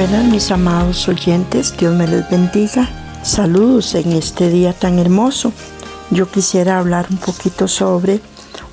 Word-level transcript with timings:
Buenas 0.00 0.24
mis 0.24 0.50
amados 0.50 1.08
oyentes, 1.08 1.76
Dios 1.76 1.94
me 1.94 2.08
les 2.08 2.26
bendiga. 2.30 2.88
Saludos 3.22 3.94
en 3.94 4.12
este 4.12 4.48
día 4.48 4.72
tan 4.72 4.98
hermoso. 4.98 5.52
Yo 6.10 6.26
quisiera 6.30 6.78
hablar 6.78 7.08
un 7.10 7.18
poquito 7.18 7.68
sobre 7.68 8.20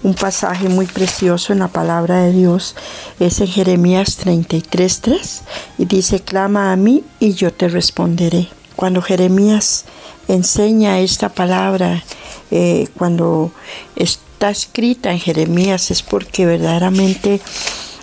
un 0.04 0.13
pasaje 0.13 0.70
muy 0.70 0.85
precioso 0.85 1.52
en 1.52 1.59
la 1.59 1.68
palabra 1.68 2.21
de 2.21 2.32
Dios. 2.32 2.77
Es 3.20 3.41
en 3.41 3.48
Jeremías 3.48 4.26
33.3 4.26 5.41
y 5.80 5.84
dice, 5.84 6.21
clama 6.21 6.71
a 6.71 6.77
mí 6.77 7.04
y 7.20 7.34
yo 7.34 7.52
te 7.52 7.68
responderé. 7.68 8.48
Cuando 8.77 9.02
Jeremías 9.02 9.84
enseña 10.30 11.02
esta 11.02 11.27
palabra, 11.27 12.05
eh, 12.52 12.88
cuando 12.98 13.52
está 13.98 14.49
escrita 14.49 15.12
en 15.12 15.20
Jeremías 15.20 15.91
es 15.91 16.04
porque 16.04 16.46
verdaderamente 16.46 17.41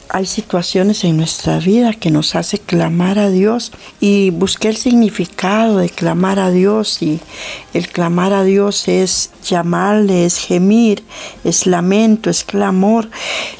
hay 0.08 0.26
situaciones 0.26 1.04
en 1.04 1.16
nuestra 1.16 1.58
vida 1.58 1.92
que 1.92 2.10
nos 2.10 2.34
hace 2.34 2.58
clamar 2.58 3.18
a 3.18 3.30
Dios 3.30 3.72
y 4.00 4.30
busqué 4.30 4.68
el 4.68 4.76
significado 4.76 5.78
de 5.78 5.88
clamar 5.88 6.38
a 6.38 6.50
Dios 6.50 7.02
y 7.02 7.20
el 7.72 7.88
clamar 7.88 8.32
a 8.32 8.44
Dios 8.44 8.88
es 8.88 9.30
llamarle, 9.44 10.24
es 10.24 10.38
gemir, 10.38 11.04
es 11.42 11.66
lamento, 11.66 12.30
es 12.30 12.44
clamor. 12.44 13.10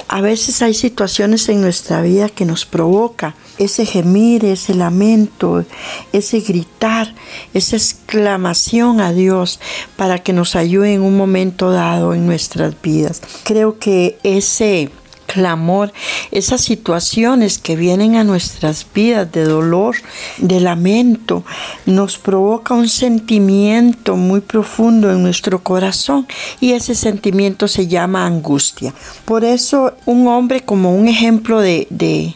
A 0.09 0.21
veces 0.21 0.63
hay 0.63 0.75
situaciones 0.75 1.49
en 1.49 1.61
nuestra 1.61 2.03
vida 2.03 2.29
que 2.29 2.45
nos 2.45 2.65
provoca 2.67 3.35
ese 3.59 3.87
gemir, 3.87 4.45
ese 4.45 4.75
lamento, 4.75 5.65
ese 6.13 6.41
gritar, 6.41 7.15
esa 7.53 7.77
exclamación 7.77 9.01
a 9.01 9.13
Dios 9.13 9.61
para 9.97 10.19
que 10.21 10.33
nos 10.33 10.57
ayude 10.57 10.95
en 10.95 11.03
un 11.03 11.17
momento 11.17 11.71
dado 11.71 12.15
en 12.15 12.27
nuestras 12.27 12.81
vidas. 12.83 13.23
Creo 13.45 13.79
que 13.79 14.19
ese 14.23 14.91
clamor, 15.35 15.93
esas 16.31 16.61
situaciones 16.61 17.59
que 17.59 17.75
vienen 17.75 18.15
a 18.15 18.23
nuestras 18.23 18.87
vidas 18.95 19.31
de 19.33 19.45
dolor, 19.45 19.97
de 20.39 20.61
lamento, 20.61 21.45
nos 21.87 22.19
provoca 22.19 22.75
un 22.75 22.89
sentimiento 22.89 24.15
muy 24.15 24.41
profundo 24.41 25.11
en 25.11 25.25
nuestro 25.25 25.63
corazón 25.63 26.29
y 26.61 26.73
ese 26.73 26.95
sentimiento 26.95 27.67
se 27.67 27.89
llama 27.89 28.27
angustia. 28.27 28.95
Por 29.25 29.45
eso 29.45 29.95
un 30.07 30.29
hombre 30.29 30.61
como 30.61 30.95
un 30.95 31.09
ejemplo 31.09 31.61
de, 31.61 31.89
de, 31.91 32.35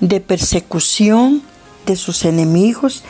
de 0.00 0.20
persecución, 0.20 1.42
de 1.86 1.96
sus 1.96 2.24
enemigos. 2.24 3.02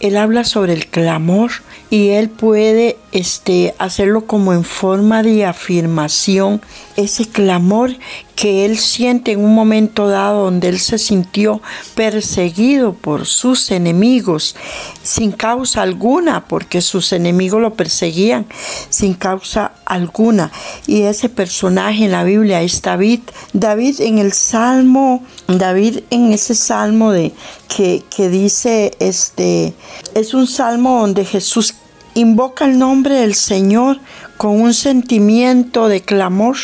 Él 0.00 0.16
habla 0.16 0.44
sobre 0.44 0.72
el 0.72 0.86
clamor 0.86 1.50
y 1.90 2.10
él 2.10 2.28
puede 2.28 2.98
este, 3.12 3.74
hacerlo 3.78 4.26
como 4.26 4.52
en 4.52 4.64
forma 4.64 5.22
de 5.22 5.44
afirmación, 5.44 6.60
ese 6.96 7.26
clamor 7.26 7.92
que 8.34 8.64
él 8.64 8.78
siente 8.78 9.32
en 9.32 9.44
un 9.44 9.54
momento 9.54 10.08
dado 10.08 10.44
donde 10.44 10.68
él 10.68 10.80
se 10.80 10.98
sintió 10.98 11.62
perseguido 11.94 12.92
por 12.92 13.26
sus 13.26 13.70
enemigos 13.70 14.56
sin 15.04 15.30
causa 15.30 15.82
alguna, 15.82 16.44
porque 16.46 16.80
sus 16.80 17.12
enemigos 17.12 17.60
lo 17.60 17.74
perseguían 17.74 18.46
sin 18.90 19.14
causa 19.14 19.72
alguna. 19.84 20.50
Y 20.88 21.02
ese 21.02 21.28
personaje 21.28 22.06
en 22.06 22.10
la 22.10 22.24
Biblia 22.24 22.62
es 22.62 22.82
David. 22.82 23.20
David 23.52 24.00
en 24.00 24.18
el 24.18 24.32
Salmo, 24.32 25.22
David 25.46 26.00
en 26.10 26.32
ese 26.32 26.56
Salmo 26.56 27.12
de 27.12 27.32
que, 27.68 28.02
que 28.14 28.28
dice, 28.28 28.96
este, 28.98 29.74
es 30.14 30.34
un 30.34 30.48
Salmo 30.48 31.00
donde 31.00 31.24
Jesús 31.24 31.74
invoca 32.14 32.64
el 32.64 32.78
nombre 32.78 33.16
del 33.16 33.34
Señor 33.34 33.98
con 34.36 34.60
un 34.60 34.74
sentimiento 34.74 35.88
de 35.88 36.00
clamor. 36.00 36.56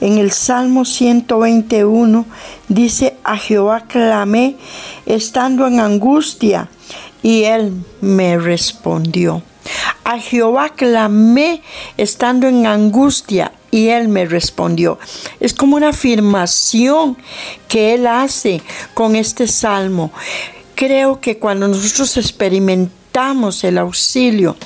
En 0.00 0.18
el 0.18 0.32
Salmo 0.32 0.84
121 0.84 2.26
dice, 2.68 3.16
a 3.24 3.36
Jehová 3.36 3.84
clamé 3.86 4.56
estando 5.06 5.66
en 5.66 5.80
angustia 5.80 6.68
y 7.22 7.44
él 7.44 7.72
me 8.00 8.38
respondió. 8.38 9.42
A 10.04 10.18
Jehová 10.18 10.70
clamé 10.70 11.62
estando 11.96 12.48
en 12.48 12.66
angustia 12.66 13.52
y 13.70 13.88
él 13.88 14.08
me 14.08 14.24
respondió. 14.24 14.98
Es 15.38 15.54
como 15.54 15.76
una 15.76 15.90
afirmación 15.90 17.16
que 17.68 17.94
él 17.94 18.06
hace 18.06 18.62
con 18.94 19.14
este 19.14 19.46
salmo. 19.46 20.10
Creo 20.74 21.20
que 21.20 21.38
cuando 21.38 21.68
nosotros 21.68 22.16
experimentamos 22.16 23.62
el 23.62 23.78
auxilio 23.78 24.56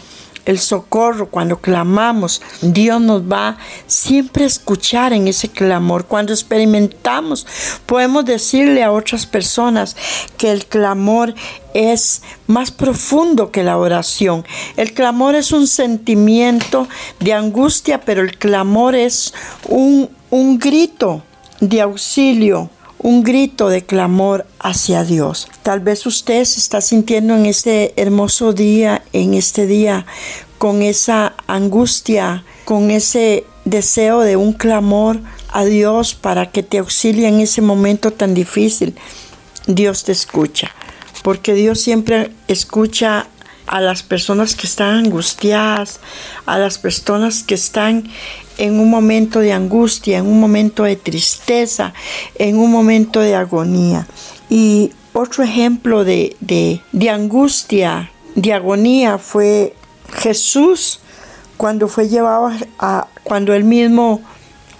el 0.44 0.58
socorro, 0.58 1.28
cuando 1.28 1.58
clamamos, 1.58 2.42
Dios 2.60 3.00
nos 3.00 3.22
va 3.22 3.56
siempre 3.86 4.44
a 4.44 4.46
escuchar 4.46 5.12
en 5.12 5.28
ese 5.28 5.48
clamor. 5.48 6.06
Cuando 6.06 6.32
experimentamos, 6.32 7.46
podemos 7.86 8.24
decirle 8.24 8.82
a 8.82 8.92
otras 8.92 9.26
personas 9.26 9.96
que 10.36 10.50
el 10.50 10.66
clamor 10.66 11.34
es 11.72 12.22
más 12.46 12.70
profundo 12.70 13.50
que 13.50 13.62
la 13.62 13.78
oración. 13.78 14.44
El 14.76 14.92
clamor 14.92 15.34
es 15.34 15.52
un 15.52 15.66
sentimiento 15.66 16.88
de 17.20 17.32
angustia, 17.32 18.00
pero 18.00 18.22
el 18.22 18.36
clamor 18.38 18.94
es 18.94 19.34
un, 19.68 20.10
un 20.30 20.58
grito 20.58 21.22
de 21.60 21.80
auxilio 21.80 22.70
un 23.04 23.22
grito 23.22 23.68
de 23.68 23.84
clamor 23.84 24.46
hacia 24.58 25.04
Dios. 25.04 25.46
Tal 25.62 25.80
vez 25.80 26.06
usted 26.06 26.42
se 26.46 26.58
está 26.58 26.80
sintiendo 26.80 27.36
en 27.36 27.44
este 27.44 27.92
hermoso 28.00 28.54
día, 28.54 29.02
en 29.12 29.34
este 29.34 29.66
día, 29.66 30.06
con 30.56 30.80
esa 30.80 31.34
angustia, 31.46 32.44
con 32.64 32.90
ese 32.90 33.44
deseo 33.66 34.20
de 34.20 34.36
un 34.36 34.54
clamor 34.54 35.20
a 35.52 35.66
Dios 35.66 36.14
para 36.14 36.50
que 36.50 36.62
te 36.62 36.78
auxilie 36.78 37.28
en 37.28 37.40
ese 37.40 37.60
momento 37.60 38.10
tan 38.10 38.32
difícil. 38.32 38.94
Dios 39.66 40.04
te 40.04 40.12
escucha, 40.12 40.70
porque 41.22 41.52
Dios 41.52 41.80
siempre 41.80 42.32
escucha 42.48 43.28
a 43.66 43.82
las 43.82 44.02
personas 44.02 44.54
que 44.54 44.66
están 44.66 45.04
angustiadas, 45.04 46.00
a 46.46 46.58
las 46.58 46.78
personas 46.78 47.42
que 47.42 47.54
están 47.54 48.08
en 48.58 48.78
un 48.78 48.90
momento 48.90 49.40
de 49.40 49.52
angustia, 49.52 50.18
en 50.18 50.26
un 50.26 50.40
momento 50.40 50.84
de 50.84 50.96
tristeza, 50.96 51.92
en 52.36 52.58
un 52.58 52.70
momento 52.70 53.20
de 53.20 53.34
agonía. 53.34 54.06
Y 54.48 54.92
otro 55.12 55.44
ejemplo 55.44 56.04
de, 56.04 56.36
de, 56.40 57.10
angustia, 57.10 58.10
de 58.34 58.52
agonía 58.52 59.18
fue 59.18 59.74
Jesús 60.12 61.00
cuando 61.56 61.88
fue 61.88 62.08
llevado 62.08 62.50
a, 62.78 63.08
cuando 63.22 63.54
él 63.54 63.64
mismo 63.64 64.20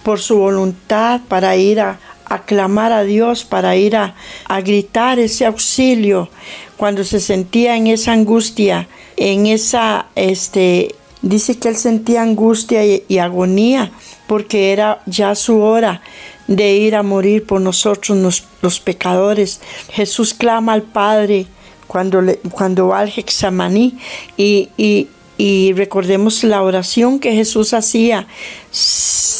por 0.03 0.21
su 0.21 0.37
voluntad 0.39 1.21
para 1.29 1.57
ir 1.57 1.81
a, 1.81 1.99
a 2.27 2.43
clamar 2.43 2.93
a 2.93 3.05
Dios, 3.05 3.45
para 3.45 3.77
ir 3.77 3.97
a, 3.97 4.15
a, 4.47 4.61
gritar 4.61 5.19
ese 5.19 5.47
auxilio, 5.47 6.29
cuando 6.77 7.05
se 7.05 7.21
sentía 7.21 7.77
en 7.77 7.87
esa 7.87 8.13
angustia, 8.13 8.89
en 9.17 9.47
esa 9.47 10.07
este, 10.17 10.95
Dice 11.25 11.59
que 11.59 11.69
él 11.69 11.77
sentía 11.77 12.21
angustia 12.21 12.85
y, 12.85 13.19
agonía 13.19 13.91
porque 14.27 14.73
era 14.73 15.01
ya 15.07 15.35
su 15.35 15.59
hora 15.59 16.03
de 16.49 16.75
ir 16.75 16.95
a 16.95 17.03
morir 17.03 17.47
por 17.47 17.63
nosotros 17.63 18.45
los, 18.61 18.81
pecadores. 18.81 19.63
Jesús 19.91 20.35
clama 20.35 20.75
al 20.75 20.83
Padre 20.83 21.47
cuando, 21.87 22.21
le, 22.21 22.37
cuando 22.51 22.89
va 22.89 23.01
al 23.01 23.09
Hexamaní 23.09 23.99
y, 24.37 24.69
y, 24.77 25.09
y 25.37 25.73
recordemos 25.73 26.45
la 26.45 26.63
oración 26.63 27.19
que 27.19 27.33
Jesús 27.33 27.75
hacía 27.75 28.27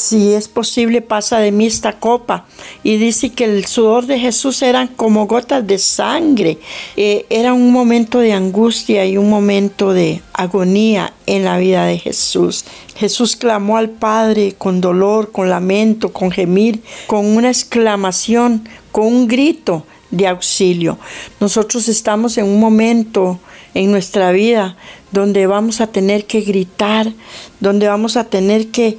si 0.05 0.33
es 0.33 0.47
posible, 0.47 1.01
pasa 1.01 1.39
de 1.39 1.51
mí 1.51 1.65
esta 1.65 1.99
copa. 1.99 2.45
Y 2.83 2.97
dice 2.97 3.31
que 3.31 3.45
el 3.45 3.65
sudor 3.65 4.05
de 4.05 4.19
Jesús 4.19 4.61
eran 4.61 4.87
como 4.87 5.25
gotas 5.25 5.65
de 5.65 5.79
sangre. 5.79 6.59
Eh, 6.95 7.25
era 7.29 7.53
un 7.53 7.71
momento 7.71 8.19
de 8.19 8.33
angustia 8.33 9.05
y 9.05 9.17
un 9.17 9.29
momento 9.29 9.93
de 9.93 10.21
agonía 10.33 11.13
en 11.25 11.43
la 11.43 11.57
vida 11.57 11.85
de 11.85 11.97
Jesús. 11.97 12.65
Jesús 12.95 13.35
clamó 13.35 13.77
al 13.77 13.89
Padre 13.89 14.53
con 14.57 14.79
dolor, 14.79 15.31
con 15.31 15.49
lamento, 15.49 16.13
con 16.13 16.29
gemir, 16.29 16.81
con 17.07 17.25
una 17.25 17.49
exclamación, 17.49 18.67
con 18.91 19.07
un 19.07 19.27
grito 19.27 19.85
de 20.11 20.27
auxilio. 20.27 20.99
Nosotros 21.39 21.87
estamos 21.87 22.37
en 22.37 22.45
un 22.45 22.59
momento 22.59 23.39
en 23.75 23.91
nuestra 23.91 24.31
vida 24.31 24.75
donde 25.11 25.45
vamos 25.45 25.81
a 25.81 25.87
tener 25.87 26.25
que 26.25 26.41
gritar, 26.41 27.13
donde 27.59 27.87
vamos 27.87 28.17
a 28.17 28.23
tener 28.23 28.67
que, 28.67 28.97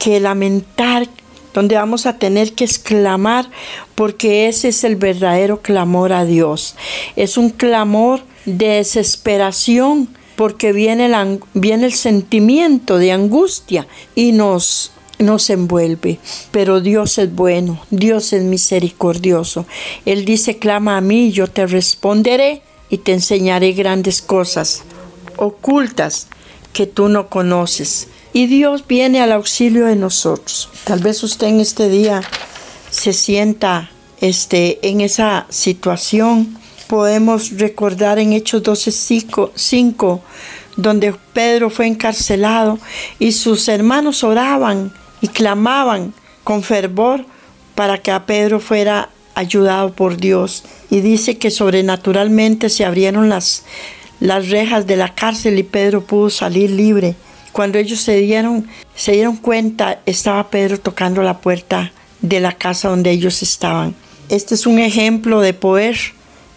que 0.00 0.18
lamentar 0.18 1.06
donde 1.52 1.76
vamos 1.76 2.04
a 2.06 2.18
tener 2.18 2.52
que 2.52 2.64
exclamar 2.64 3.48
porque 3.94 4.48
ese 4.48 4.68
es 4.68 4.82
el 4.82 4.96
verdadero 4.96 5.62
clamor 5.62 6.12
a 6.12 6.24
Dios. 6.24 6.74
Es 7.14 7.38
un 7.38 7.48
clamor 7.48 8.22
de 8.44 8.66
desesperación 8.78 10.08
porque 10.34 10.72
viene, 10.72 11.38
viene 11.54 11.86
el 11.86 11.94
sentimiento 11.94 12.98
de 12.98 13.12
angustia 13.12 13.86
y 14.16 14.32
nos 14.32 14.90
nos 15.20 15.48
envuelve. 15.48 16.18
Pero 16.50 16.80
Dios 16.80 17.18
es 17.18 17.32
bueno, 17.32 17.80
Dios 17.90 18.32
es 18.32 18.42
misericordioso. 18.42 19.64
Él 20.04 20.24
dice, 20.24 20.58
clama 20.58 20.96
a 20.96 21.00
mí, 21.00 21.30
yo 21.30 21.46
te 21.46 21.66
responderé 21.68 22.62
y 22.94 22.98
te 22.98 23.12
enseñaré 23.12 23.72
grandes 23.72 24.22
cosas 24.22 24.84
ocultas 25.36 26.28
que 26.72 26.86
tú 26.86 27.08
no 27.08 27.28
conoces. 27.28 28.06
Y 28.32 28.46
Dios 28.46 28.86
viene 28.86 29.20
al 29.20 29.32
auxilio 29.32 29.86
de 29.86 29.96
nosotros. 29.96 30.68
Tal 30.84 31.00
vez 31.00 31.20
usted 31.24 31.48
en 31.48 31.58
este 31.58 31.88
día 31.88 32.22
se 32.90 33.12
sienta 33.12 33.90
este, 34.20 34.78
en 34.88 35.00
esa 35.00 35.46
situación. 35.48 36.56
Podemos 36.86 37.58
recordar 37.58 38.20
en 38.20 38.32
Hechos 38.32 38.62
12, 38.62 38.92
5, 39.56 40.22
donde 40.76 41.16
Pedro 41.32 41.70
fue 41.70 41.88
encarcelado 41.88 42.78
y 43.18 43.32
sus 43.32 43.66
hermanos 43.66 44.22
oraban 44.22 44.92
y 45.20 45.26
clamaban 45.26 46.14
con 46.44 46.62
fervor 46.62 47.26
para 47.74 47.98
que 47.98 48.12
a 48.12 48.24
Pedro 48.24 48.60
fuera 48.60 49.10
ayudado 49.34 49.92
por 49.92 50.16
Dios. 50.16 50.64
Y 50.90 51.00
dice 51.00 51.38
que 51.38 51.50
sobrenaturalmente 51.50 52.68
se 52.68 52.84
abrieron 52.84 53.28
las, 53.28 53.64
las 54.20 54.48
rejas 54.48 54.86
de 54.86 54.96
la 54.96 55.14
cárcel 55.14 55.58
y 55.58 55.62
Pedro 55.62 56.02
pudo 56.02 56.30
salir 56.30 56.70
libre. 56.70 57.14
Cuando 57.52 57.78
ellos 57.78 58.00
se 58.00 58.16
dieron, 58.16 58.66
se 58.94 59.12
dieron 59.12 59.36
cuenta, 59.36 60.00
estaba 60.06 60.50
Pedro 60.50 60.78
tocando 60.78 61.22
la 61.22 61.38
puerta 61.38 61.92
de 62.20 62.40
la 62.40 62.52
casa 62.52 62.88
donde 62.88 63.10
ellos 63.10 63.42
estaban. 63.42 63.94
Este 64.28 64.54
es 64.54 64.66
un 64.66 64.78
ejemplo 64.78 65.40
de 65.40 65.54
poder. 65.54 65.96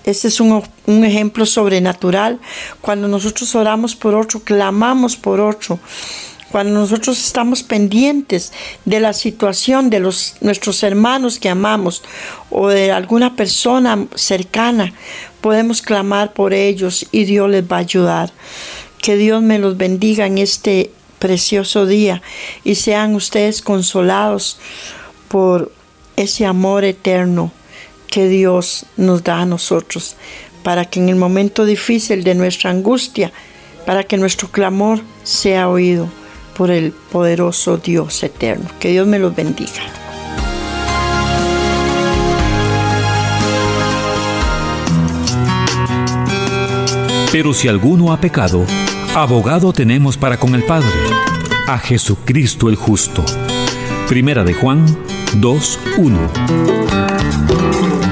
Este 0.06 0.30
es 0.30 0.40
un, 0.40 0.64
un, 0.86 1.04
ejemplo 1.04 1.46
sobrenatural. 1.46 2.40
Cuando 2.80 3.10
nosotros 3.10 3.54
oramos 3.56 3.96
por 3.96 4.16
otro, 4.16 4.40
clamamos 4.40 5.18
por 5.18 5.42
otro, 5.42 5.80
cuando 6.52 6.80
nosotros 6.80 7.24
estamos 7.24 7.64
pendientes 7.64 8.54
de 8.86 9.00
la 9.00 9.14
situación 9.14 9.90
de 9.90 10.00
los, 10.00 10.36
nuestros 10.42 10.82
hermanos 10.84 11.40
que 11.40 11.50
amamos 11.50 12.04
o 12.50 12.70
de 12.70 12.92
alguna 12.92 13.36
persona 13.36 14.08
cercana, 14.16 14.94
podemos 15.42 15.82
clamar 15.82 16.34
por 16.34 16.54
ellos 16.54 17.06
y 17.12 17.26
Dios 17.26 17.50
les 17.50 17.64
va 17.64 17.78
a 17.78 17.80
ayudar. 17.80 18.32
Que 19.02 19.18
Dios 19.18 19.42
me 19.42 19.60
los 19.60 19.78
bendiga 19.78 20.26
en 20.26 20.38
este 20.38 20.92
precioso 21.20 21.86
día 21.86 22.22
y 22.64 22.76
sean 22.76 23.16
ustedes 23.16 23.62
consolados 23.62 24.60
por 25.28 25.72
ese 26.16 26.46
amor 26.46 26.84
eterno 26.84 27.52
que 28.08 28.30
Dios 28.30 28.86
nos 28.96 29.24
da 29.24 29.42
a 29.42 29.46
nosotros, 29.46 30.16
para 30.64 30.86
que 30.86 31.00
en 31.00 31.10
el 31.10 31.16
momento 31.16 31.66
difícil 31.66 32.24
de 32.24 32.36
nuestra 32.36 32.72
angustia, 32.72 33.32
para 33.86 34.04
que 34.04 34.18
nuestro 34.18 34.50
clamor 34.50 35.02
sea 35.24 35.70
oído 35.70 36.10
por 36.58 36.72
el 36.72 36.92
poderoso 36.92 37.78
Dios 37.78 38.24
eterno. 38.24 38.68
Que 38.80 38.90
Dios 38.90 39.08
me 39.08 39.20
los 39.20 39.36
bendiga. 39.36 39.84
Pero 47.32 47.54
si 47.54 47.68
alguno 47.68 48.12
ha 48.12 48.20
pecado, 48.20 48.66
abogado 49.14 49.72
tenemos 49.72 50.18
para 50.18 50.38
con 50.38 50.56
el 50.56 50.64
Padre, 50.64 50.90
a 51.68 51.78
Jesucristo 51.78 52.70
el 52.70 52.76
justo. 52.76 53.24
Primera 54.08 54.44
de 54.44 54.54
Juan 54.54 54.88
2.1 55.36 58.07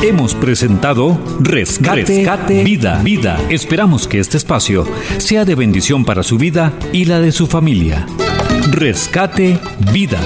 Hemos 0.00 0.36
presentado 0.36 1.18
Rescate, 1.40 2.62
Vida, 2.62 3.02
Vida. 3.02 3.36
Esperamos 3.50 4.06
que 4.06 4.20
este 4.20 4.36
espacio 4.36 4.86
sea 5.18 5.44
de 5.44 5.56
bendición 5.56 6.04
para 6.04 6.22
su 6.22 6.38
vida 6.38 6.72
y 6.92 7.04
la 7.06 7.18
de 7.18 7.32
su 7.32 7.48
familia. 7.48 8.06
Rescate 8.70 9.58
Vida. 9.92 10.20